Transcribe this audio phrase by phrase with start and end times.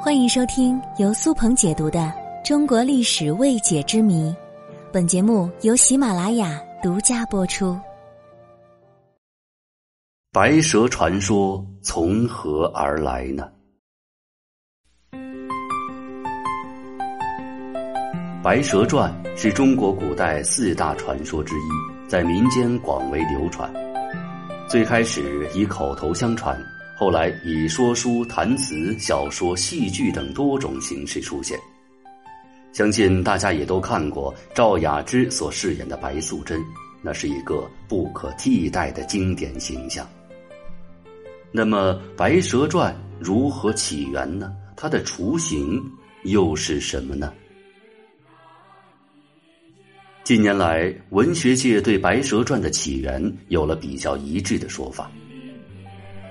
[0.00, 1.98] 欢迎收听由苏鹏解读的
[2.46, 4.30] 《中国历史未解之谜》，
[4.92, 7.76] 本节目由喜马拉雅独家播出。
[10.30, 13.50] 白蛇传说从何而来呢？
[18.40, 23.68] 《白蛇传》是中国古代四大传说之一，在民间广为流传。
[24.68, 26.56] 最开始以口头相传。
[26.98, 31.56] 后来以说书、弹词、小说、戏剧等多种形式出现。
[32.72, 36.60] 相信大家也都看过赵雅芝所饰演的白素贞，
[37.00, 40.04] 那是一个不可替代的经典形象。
[41.52, 44.52] 那么《白蛇传》如何起源呢？
[44.76, 45.80] 它的雏形
[46.24, 47.32] 又是什么呢？
[50.24, 55.08] 近年来，文学界对《白蛇传》的起源有了比较一致的说法。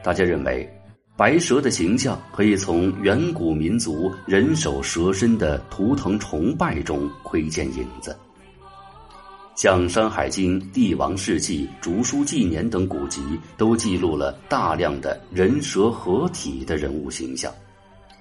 [0.08, 0.66] 大家认为，
[1.18, 8.16] 白蛇的形象可以从远古民族人首蛇身的图腾崇拜中窥见影子。
[9.54, 13.22] 像《山海经》《帝王世纪》《竹书纪年》等古籍
[13.58, 17.52] 都记录了大量的人蛇合体的人物形象，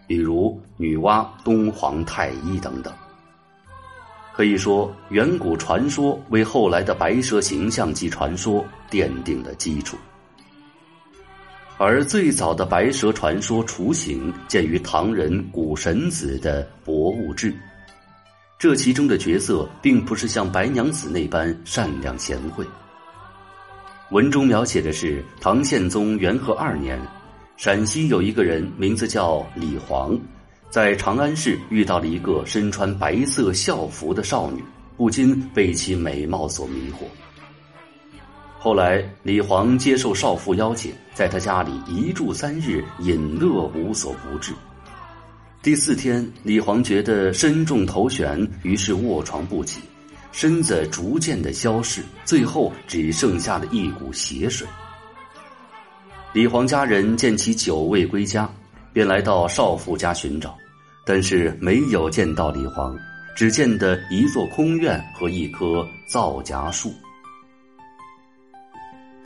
[0.09, 2.93] 比如女娲、东皇太一等等。
[4.35, 9.97] 可以说，远古传说为后来的白蛇形象及传说奠定了基础。
[11.79, 17.53] 而最早的白蛇传说雏形见于唐人古神子的《博物志》，
[18.59, 22.65] 这其中的角色并不是像白娘子那般善良贤惠。
[24.11, 26.99] 文中描写的是唐宪宗元和二年，
[27.59, 30.19] 陕西有一个人名字叫李黄，
[30.71, 34.65] 在长安市遇到了一个身穿白色校服的少女，
[34.97, 37.05] 不禁被其美貌所迷惑。
[38.67, 44.53] 后来，李黄接受少妇邀请，在他家里一住三日，饮乐无所不至。
[45.63, 49.81] 第四天，李黄觉得身中头悬，于是卧床不起，
[50.33, 54.67] 身子逐渐的消逝，最后只剩下了一股血水。
[56.33, 58.51] 李黄家人见其久未归家，
[58.93, 60.53] 便来到少妇家寻找，
[61.05, 62.99] 但是没有见到李黄，
[63.37, 66.93] 只见得一座空院和一棵皂荚树。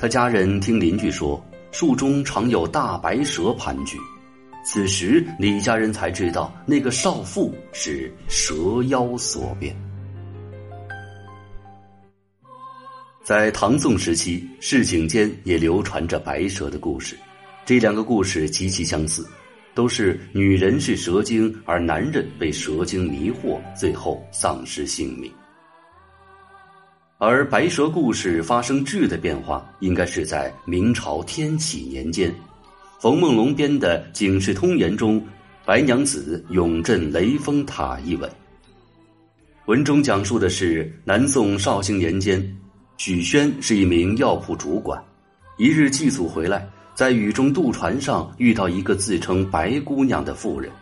[0.01, 1.39] 他家人听邻居说，
[1.73, 3.99] 树中常有大白蛇盘踞。
[4.65, 9.77] 此时，李家人才知道那个少妇是蛇妖所变。
[13.23, 17.15] 在唐宋时期，市井间也流传着白蛇的故事。
[17.67, 19.29] 这两个故事极其相似，
[19.75, 25.31] 都是女人是蛇精，而男人被蛇精迷惑，最后丧失性命。
[27.23, 32.35] 而白蛇故事发生质的变化，应该是在明朝天启年间，
[32.99, 35.21] 冯梦龙编的《警世通言》中，
[35.67, 38.31] 《白娘子永镇雷峰塔》一文。
[39.67, 42.43] 文中讲述的是南宋绍兴年间，
[42.97, 44.99] 许宣是一名药铺主管，
[45.59, 50.73] 一日祭祖回来，在雨中渡船上遇到一个自称白姑娘的妇人，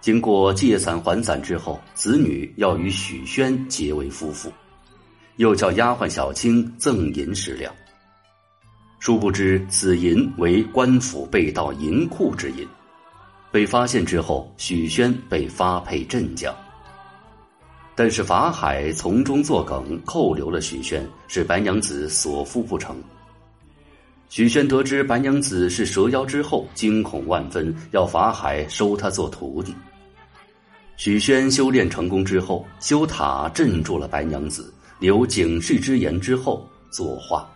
[0.00, 4.50] 经过借伞还伞之后，子女要与许宣结为夫妇。
[5.36, 7.72] 又叫丫鬟小青赠银十两，
[9.00, 12.64] 殊不知此银为官府被盗银库之银，
[13.50, 16.54] 被发现之后，许宣被发配镇江。
[17.96, 22.96] 但是法海从中作梗，扣留了许宣，使白娘子所缚不成。
[24.28, 29.74] 许宣得知白娘子是蛇妖之后，惊恐万分，要法海收他做徒弟。
[30.96, 34.72] 许宣修炼成功之后，修塔镇住了白娘子。
[34.98, 37.48] 留警示之言之后作画。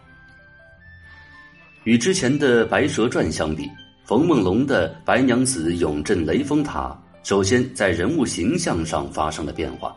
[1.84, 3.69] 与之前的《白蛇传》相比，
[4.04, 6.97] 冯梦龙的《白娘子永镇雷峰塔》
[7.28, 9.97] 首先在人物形象上发生了变化，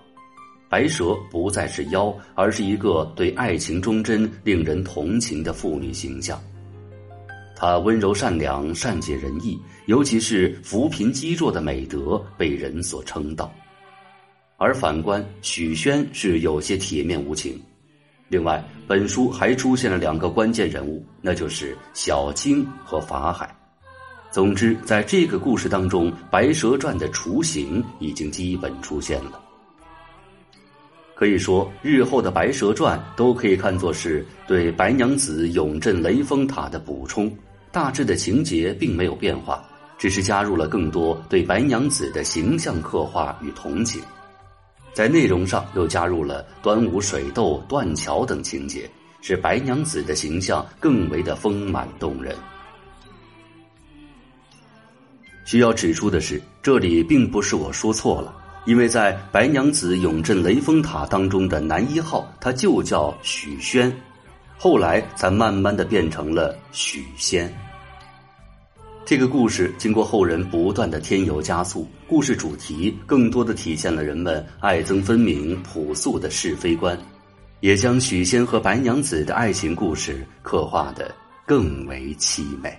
[0.69, 6.41] 白蛇不再是妖，而是一个对爱情忠贞、令人同情的妇女形象。
[7.55, 13.53] 她温柔善良、善解人意，尤其是扶贫济弱的美德被人所称道。
[14.61, 17.59] 而反观许宣是有些铁面无情，
[18.27, 23.49] 另外本书还出现了两个关键人物，那就是小青和法海。
[24.29, 29.41] 总之，在这个故事当中，《白蛇传》的雏形已经基本出现了。
[31.15, 37.35] 可以说，日后的《白蛇传》都可以看作是对白娘子永镇雷峰塔的补充，
[37.71, 39.67] 大致的情节并没有变化，
[39.97, 43.99] 只是加入了更多对白娘子的形象刻画与同情。
[44.93, 48.89] 在内容上又加入了端午水斗、断桥等情节，
[49.21, 52.35] 使白娘子的形象更为的丰满动人。
[55.45, 58.33] 需要指出的是，这里并不是我说错了，
[58.65, 63.91] 因为在白娘子永镇雷峰塔当中的男一号，他就叫许宣，
[64.57, 67.51] 后来才慢慢的变成了许仙。
[69.03, 76.97] 这个故事经过后人不断的添油加醋，故事主题更多的体现了人们爱憎分明、朴素的是非观，
[77.59, 81.13] 也将许仙和白娘子的爱情故事刻画的
[81.45, 82.73] 更为凄美。